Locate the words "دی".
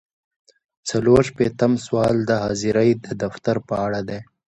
4.09-4.19